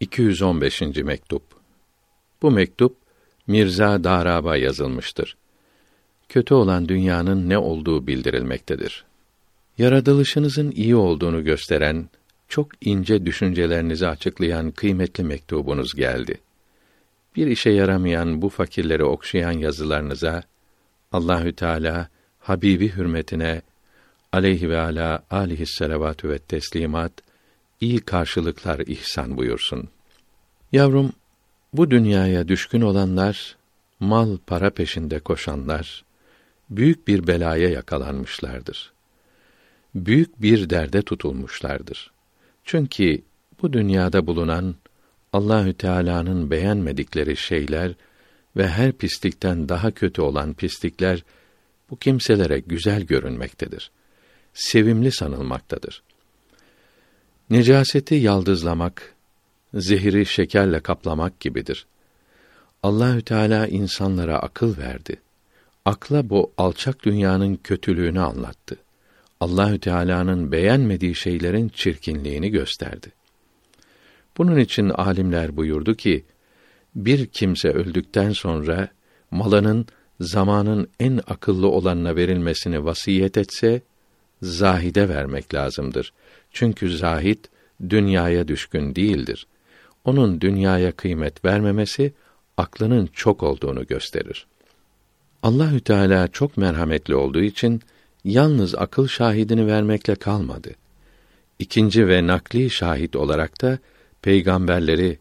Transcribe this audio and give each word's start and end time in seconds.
215. 0.00 0.80
mektup. 0.80 1.42
Bu 2.42 2.50
mektup 2.50 2.96
Mirza 3.46 4.04
Daraba 4.04 4.56
yazılmıştır. 4.56 5.36
Kötü 6.28 6.54
olan 6.54 6.88
dünyanın 6.88 7.48
ne 7.48 7.58
olduğu 7.58 8.06
bildirilmektedir. 8.06 9.04
Yaratılışınızın 9.78 10.70
iyi 10.70 10.96
olduğunu 10.96 11.44
gösteren, 11.44 12.08
çok 12.48 12.68
ince 12.80 13.26
düşüncelerinizi 13.26 14.06
açıklayan 14.06 14.70
kıymetli 14.70 15.24
mektubunuz 15.24 15.94
geldi. 15.94 16.40
Bir 17.36 17.46
işe 17.46 17.70
yaramayan 17.70 18.42
bu 18.42 18.48
fakirleri 18.48 19.04
okşayan 19.04 19.52
yazılarınıza 19.52 20.42
Allahü 21.12 21.52
Teala 21.52 22.08
Habibi 22.38 22.88
hürmetine 22.96 23.62
aleyhi 24.32 24.70
ve 24.70 24.80
ala 24.80 25.24
alihi 25.30 25.66
selavatü 25.66 26.28
ve 26.28 26.38
teslimat 26.38 27.12
iyi 27.80 28.00
karşılıklar 28.00 28.78
ihsan 28.78 29.36
buyursun. 29.36 29.88
Yavrum, 30.72 31.12
bu 31.72 31.90
dünyaya 31.90 32.48
düşkün 32.48 32.80
olanlar, 32.80 33.56
mal 34.00 34.36
para 34.46 34.70
peşinde 34.70 35.18
koşanlar, 35.18 36.04
büyük 36.70 37.08
bir 37.08 37.26
belaya 37.26 37.68
yakalanmışlardır. 37.68 38.92
Büyük 39.94 40.42
bir 40.42 40.70
derde 40.70 41.02
tutulmuşlardır. 41.02 42.10
Çünkü 42.64 43.22
bu 43.62 43.72
dünyada 43.72 44.26
bulunan 44.26 44.74
Allahü 45.32 45.74
Teala'nın 45.74 46.50
beğenmedikleri 46.50 47.36
şeyler 47.36 47.94
ve 48.56 48.68
her 48.68 48.92
pislikten 48.92 49.68
daha 49.68 49.90
kötü 49.90 50.22
olan 50.22 50.54
pislikler 50.54 51.24
bu 51.90 51.96
kimselere 51.96 52.58
güzel 52.58 53.02
görünmektedir. 53.02 53.90
Sevimli 54.54 55.12
sanılmaktadır. 55.12 56.02
Necaseti 57.50 58.14
yaldızlamak, 58.14 59.14
zehiri 59.74 60.26
şekerle 60.26 60.80
kaplamak 60.80 61.40
gibidir. 61.40 61.86
Allahü 62.82 63.22
Teala 63.22 63.66
insanlara 63.66 64.38
akıl 64.38 64.78
verdi. 64.78 65.16
Akla 65.84 66.30
bu 66.30 66.52
alçak 66.58 67.04
dünyanın 67.04 67.56
kötülüğünü 67.56 68.20
anlattı. 68.20 68.76
Allahü 69.40 69.78
Teala'nın 69.78 70.52
beğenmediği 70.52 71.14
şeylerin 71.14 71.68
çirkinliğini 71.68 72.50
gösterdi. 72.50 73.12
Bunun 74.38 74.58
için 74.58 74.88
alimler 74.88 75.56
buyurdu 75.56 75.94
ki, 75.94 76.24
bir 76.94 77.26
kimse 77.26 77.68
öldükten 77.68 78.30
sonra 78.32 78.88
malının 79.30 79.86
zamanın 80.20 80.88
en 81.00 81.20
akıllı 81.26 81.68
olanına 81.68 82.16
verilmesini 82.16 82.84
vasiyet 82.84 83.36
etse, 83.36 83.82
zahide 84.42 85.08
vermek 85.08 85.54
lazımdır. 85.54 86.12
Çünkü 86.52 86.96
zahid 86.96 87.44
dünyaya 87.88 88.48
düşkün 88.48 88.94
değildir. 88.94 89.46
Onun 90.04 90.40
dünyaya 90.40 90.92
kıymet 90.92 91.44
vermemesi 91.44 92.12
aklının 92.56 93.06
çok 93.06 93.42
olduğunu 93.42 93.86
gösterir. 93.86 94.46
Allahü 95.42 95.80
Teala 95.80 96.28
çok 96.28 96.56
merhametli 96.56 97.14
olduğu 97.14 97.42
için 97.42 97.80
yalnız 98.24 98.74
akıl 98.74 99.08
şahidini 99.08 99.66
vermekle 99.66 100.14
kalmadı. 100.14 100.70
İkinci 101.58 102.08
ve 102.08 102.26
nakli 102.26 102.70
şahit 102.70 103.16
olarak 103.16 103.62
da 103.62 103.78
peygamberleri 104.22 105.18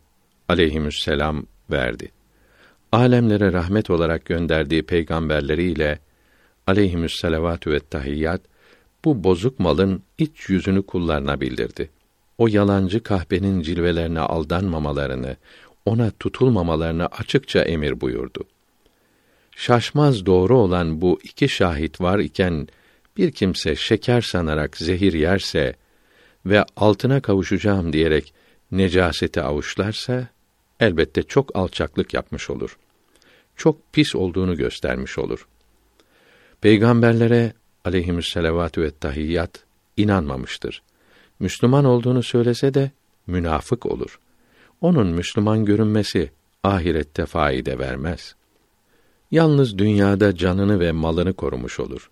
aleyhisselam 0.47 1.45
verdi. 1.71 2.11
Alemlere 2.91 3.53
rahmet 3.53 3.89
olarak 3.89 4.25
gönderdiği 4.25 4.83
peygamberleriyle 4.83 5.99
aleyhisselatü 6.67 7.71
ve 7.71 7.79
tahiyyat 7.79 8.41
bu 9.05 9.23
bozuk 9.23 9.59
malın 9.59 10.03
iç 10.17 10.49
yüzünü 10.49 10.83
kullarına 10.83 11.41
bildirdi. 11.41 11.89
O 12.37 12.47
yalancı 12.47 13.03
kahpenin 13.03 13.61
cilvelerine 13.61 14.19
aldanmamalarını, 14.19 15.35
ona 15.85 16.11
tutulmamalarını 16.11 17.05
açıkça 17.05 17.61
emir 17.61 18.01
buyurdu. 18.01 18.43
Şaşmaz 19.55 20.25
doğru 20.25 20.57
olan 20.57 21.01
bu 21.01 21.19
iki 21.23 21.49
şahit 21.49 22.01
var 22.01 22.19
iken 22.19 22.67
bir 23.17 23.31
kimse 23.31 23.75
şeker 23.75 24.21
sanarak 24.21 24.77
zehir 24.77 25.13
yerse 25.13 25.75
ve 26.45 26.65
altına 26.75 27.21
kavuşacağım 27.21 27.93
diyerek 27.93 28.33
necaseti 28.71 29.41
avuçlarsa 29.41 30.27
elbette 30.79 31.23
çok 31.23 31.55
alçaklık 31.55 32.13
yapmış 32.13 32.49
olur. 32.49 32.77
Çok 33.55 33.93
pis 33.93 34.15
olduğunu 34.15 34.57
göstermiş 34.57 35.17
olur. 35.17 35.47
Peygamberlere 36.61 37.53
aleyhisselatü 37.85 38.81
ve 38.81 38.91
tahiyyat 38.91 39.63
inanmamıştır. 39.97 40.81
Müslüman 41.39 41.85
olduğunu 41.85 42.23
söylese 42.23 42.73
de 42.73 42.91
münafık 43.27 43.85
olur. 43.85 44.19
Onun 44.81 45.07
Müslüman 45.07 45.65
görünmesi 45.65 46.31
ahirette 46.63 47.25
faide 47.25 47.79
vermez. 47.79 48.35
Yalnız 49.31 49.77
dünyada 49.77 50.35
canını 50.35 50.79
ve 50.79 50.91
malını 50.91 51.33
korumuş 51.33 51.79
olur. 51.79 52.09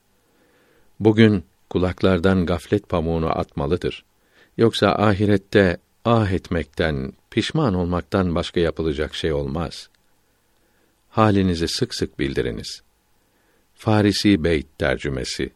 Bugün 0.99 1.43
kulaklardan 1.69 2.45
gaflet 2.45 2.89
pamuğunu 2.89 3.39
atmalıdır. 3.39 4.05
Yoksa 4.57 4.87
ahirette 4.87 5.77
ah 6.05 6.31
etmekten, 6.31 7.13
pişman 7.31 7.73
olmaktan 7.73 8.35
başka 8.35 8.59
yapılacak 8.59 9.15
şey 9.15 9.33
olmaz. 9.33 9.89
Halinizi 11.09 11.67
sık 11.67 11.95
sık 11.95 12.19
bildiriniz. 12.19 12.81
Farisi 13.75 14.43
Beyt 14.43 14.77
tercümesi 14.77 15.49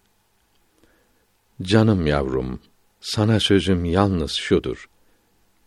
Canım 1.61 2.07
yavrum, 2.07 2.59
sana 3.01 3.39
sözüm 3.39 3.85
yalnız 3.85 4.31
şudur. 4.31 4.89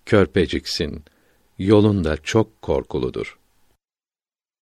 Körpeciksin, 0.06 1.04
yolun 1.58 2.04
da 2.04 2.16
çok 2.16 2.62
korkuludur.'' 2.62 3.43